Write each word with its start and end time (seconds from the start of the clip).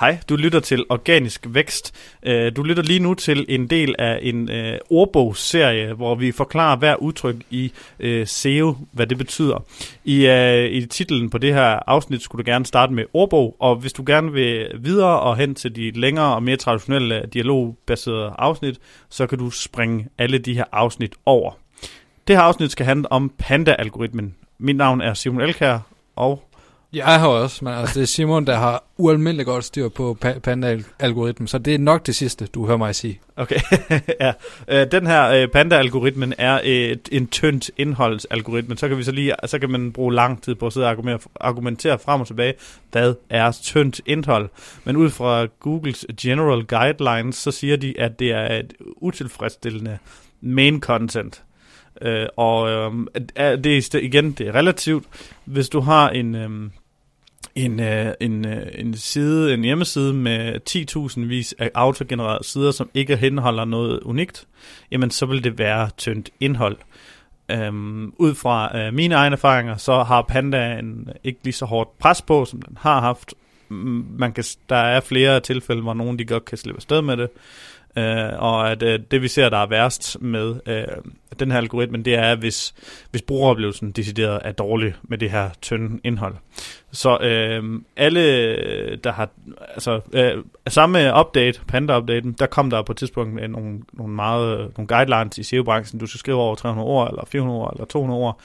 Hej, 0.00 0.18
du 0.28 0.36
lytter 0.36 0.60
til 0.60 0.84
Organisk 0.88 1.46
Vækst. 1.48 1.94
Øh, 2.22 2.56
du 2.56 2.62
lytter 2.62 2.82
lige 2.82 2.98
nu 3.00 3.14
til 3.14 3.46
en 3.48 3.66
del 3.66 3.94
af 3.98 4.18
en 4.22 4.50
øh, 4.50 4.78
ordbogsserie, 4.90 5.92
hvor 5.92 6.14
vi 6.14 6.32
forklarer 6.32 6.76
hver 6.76 6.96
udtryk 6.96 7.36
i 7.50 7.72
øh, 7.98 8.26
SEO, 8.26 8.76
hvad 8.92 9.06
det 9.06 9.18
betyder. 9.18 9.64
I, 10.04 10.26
øh, 10.26 10.70
i 10.70 10.86
titlen 10.86 11.30
på 11.30 11.38
det 11.38 11.54
her 11.54 11.78
afsnit 11.86 12.22
skulle 12.22 12.44
du 12.44 12.50
gerne 12.50 12.66
starte 12.66 12.92
med 12.92 13.04
ordbog, 13.12 13.56
og 13.58 13.76
hvis 13.76 13.92
du 13.92 14.02
gerne 14.06 14.32
vil 14.32 14.70
videre 14.78 15.20
og 15.20 15.36
hen 15.36 15.54
til 15.54 15.76
de 15.76 15.90
længere 15.90 16.34
og 16.34 16.42
mere 16.42 16.56
traditionelle 16.56 17.22
øh, 17.22 17.28
dialogbaserede 17.32 18.34
afsnit, 18.38 18.78
så 19.08 19.26
kan 19.26 19.38
du 19.38 19.50
springe 19.50 20.08
alle 20.18 20.38
de 20.38 20.54
her 20.54 20.64
afsnit 20.72 21.12
over. 21.26 21.52
Det 22.28 22.36
her 22.36 22.42
afsnit 22.42 22.72
skal 22.72 22.86
handle 22.86 23.12
om 23.12 23.32
Panda-algoritmen. 23.38 24.34
Mit 24.58 24.76
navn 24.76 25.00
er 25.00 25.14
Simon 25.14 25.40
Elkær, 25.40 25.78
og 26.16 26.42
jeg 26.92 27.20
har 27.20 27.28
også, 27.28 27.64
men 27.64 27.74
altså, 27.74 27.94
det 27.94 28.02
er 28.02 28.06
Simon, 28.06 28.46
der 28.46 28.56
har 28.56 28.84
ualmindeligt 28.96 29.46
godt 29.46 29.64
styr 29.64 29.88
på 29.88 30.16
Panda-algoritmen, 30.20 31.46
så 31.46 31.58
det 31.58 31.74
er 31.74 31.78
nok 31.78 32.06
det 32.06 32.14
sidste, 32.14 32.46
du 32.46 32.66
hører 32.66 32.76
mig 32.76 32.94
sige. 32.94 33.20
Okay, 33.36 33.60
ja. 34.20 34.32
Øh, 34.68 34.86
den 34.92 35.06
her 35.06 35.28
øh, 35.28 35.48
Panda-algoritmen 35.48 36.34
er 36.38 36.60
et, 36.64 37.08
en 37.12 37.26
tyndt 37.26 37.70
indholdsalgoritme. 37.76 38.76
Så 38.76 38.88
kan 38.88 38.98
vi 38.98 39.02
så 39.02 39.12
lige, 39.12 39.34
så 39.46 39.58
kan 39.58 39.70
man 39.70 39.92
bruge 39.92 40.14
lang 40.14 40.42
tid 40.42 40.54
på 40.54 40.66
at 40.66 40.72
sidde 40.72 40.86
og 40.86 40.90
argumentere, 40.90 41.30
argumentere 41.40 41.98
frem 41.98 42.20
og 42.20 42.26
tilbage, 42.26 42.54
hvad 42.92 43.14
er 43.30 43.52
tyndt 43.62 44.00
indhold. 44.06 44.48
Men 44.84 44.96
ud 44.96 45.10
fra 45.10 45.46
Googles 45.60 46.06
General 46.20 46.64
Guidelines, 46.64 47.36
så 47.36 47.50
siger 47.50 47.76
de, 47.76 48.00
at 48.00 48.18
det 48.18 48.30
er 48.32 48.54
et 48.54 48.74
utilfredsstillende 48.96 49.98
main 50.40 50.80
content. 50.80 51.42
Øh, 52.02 52.26
og 52.36 52.70
øh, 52.70 52.92
det 53.36 53.94
er 53.94 53.98
igen, 53.98 54.32
det 54.32 54.48
er 54.48 54.54
relativt. 54.54 55.04
Hvis 55.44 55.68
du 55.68 55.80
har 55.80 56.10
en, 56.10 56.34
øh, 56.34 56.70
en, 57.54 57.80
øh, 57.80 58.14
en, 58.20 58.46
øh, 58.46 58.66
en 58.74 58.96
side, 58.96 59.54
en 59.54 59.64
hjemmeside 59.64 60.14
med 60.14 60.60
10.000 60.70 61.20
vis 61.28 61.54
af 61.58 61.70
autogenererede 61.74 62.44
sider, 62.44 62.70
som 62.70 62.90
ikke 62.94 63.16
henholder 63.16 63.64
noget 63.64 64.00
unikt, 64.00 64.46
jamen 64.90 65.10
så 65.10 65.26
vil 65.26 65.44
det 65.44 65.58
være 65.58 65.90
tyndt 65.96 66.30
indhold. 66.40 66.76
Øhm, 67.50 68.12
ud 68.16 68.34
fra 68.34 68.78
øh, 68.78 68.94
mine 68.94 69.14
egne 69.14 69.32
erfaringer, 69.34 69.76
så 69.76 70.02
har 70.02 70.22
Panda 70.22 70.78
en, 70.78 71.08
ikke 71.24 71.40
lige 71.44 71.54
så 71.54 71.64
hårdt 71.64 71.98
pres 71.98 72.22
på, 72.22 72.44
som 72.44 72.62
den 72.62 72.76
har 72.80 73.00
haft. 73.00 73.34
Mm, 73.68 74.06
man 74.18 74.32
kan, 74.32 74.44
der 74.68 74.76
er 74.76 75.00
flere 75.00 75.40
tilfælde, 75.40 75.82
hvor 75.82 75.94
nogen 75.94 76.18
de 76.18 76.24
godt 76.24 76.44
kan 76.44 76.58
slippe 76.58 76.78
afsted 76.78 77.02
med 77.02 77.16
det. 77.16 77.28
Øh, 77.96 78.42
og 78.42 78.70
at 78.70 78.82
øh, 78.82 79.00
det 79.10 79.22
vi 79.22 79.28
ser, 79.28 79.48
der 79.48 79.58
er 79.58 79.66
værst 79.66 80.20
med 80.20 80.60
øh, 80.66 80.84
den 81.40 81.50
her 81.50 81.58
algoritme, 81.58 82.02
det 82.02 82.14
er, 82.14 82.34
hvis, 82.34 82.74
hvis 83.10 83.22
brugeroplevelsen 83.22 83.90
decideret 83.90 84.40
er 84.44 84.52
dårlig 84.52 84.94
med 85.02 85.18
det 85.18 85.30
her 85.30 85.50
tynde 85.62 86.00
indhold. 86.04 86.34
Så 86.92 87.18
øh, 87.18 87.82
alle, 87.96 88.96
der 88.96 89.12
har, 89.12 89.28
altså 89.68 90.00
øh, 90.12 90.44
samme 90.68 91.20
update, 91.20 91.60
Panda-updaten, 91.68 92.32
der 92.32 92.46
kom 92.46 92.70
der 92.70 92.82
på 92.82 92.92
et 92.92 92.98
tidspunkt 92.98 93.50
nogle, 93.50 93.80
nogle, 93.92 94.14
meget, 94.14 94.72
nogle 94.76 94.88
guidelines 94.88 95.38
i 95.38 95.42
SEO-branchen, 95.42 96.00
du 96.00 96.06
skal 96.06 96.18
skrive 96.18 96.36
over 96.36 96.54
300 96.54 96.88
ord, 96.88 97.08
eller 97.10 97.24
400 97.24 97.58
ord, 97.58 97.72
eller 97.72 97.84
200 97.86 98.20
ord, 98.20 98.40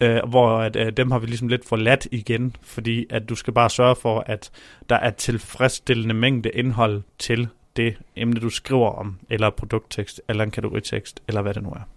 øh, 0.00 0.28
hvor 0.28 0.58
at, 0.58 0.76
øh, 0.76 0.92
dem 0.92 1.10
har 1.10 1.18
vi 1.18 1.26
ligesom 1.26 1.48
lidt 1.48 1.68
forladt 1.68 2.08
igen, 2.10 2.56
fordi 2.62 3.06
at 3.10 3.28
du 3.28 3.34
skal 3.34 3.52
bare 3.52 3.70
sørge 3.70 3.96
for, 3.96 4.24
at 4.26 4.50
der 4.88 4.96
er 4.96 5.10
tilfredsstillende 5.10 6.14
mængde 6.14 6.50
indhold 6.50 7.02
til 7.18 7.48
det 7.76 7.96
emne, 8.16 8.40
du 8.40 8.50
skriver 8.50 8.90
om, 8.90 9.18
eller 9.30 9.50
produkttekst, 9.50 10.20
eller 10.28 10.44
en 10.44 10.50
kategoritekst, 10.50 11.22
eller 11.28 11.42
hvad 11.42 11.54
det 11.54 11.62
nu 11.62 11.70
er. 11.70 11.88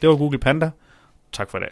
Det 0.00 0.08
var 0.08 0.16
Google 0.16 0.38
Panda. 0.38 0.70
Tak 1.32 1.50
for 1.50 1.58
i 1.58 1.60
dag. 1.60 1.70